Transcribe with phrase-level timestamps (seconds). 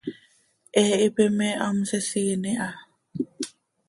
[0.73, 2.69] He hipi me hihamsisiin iha.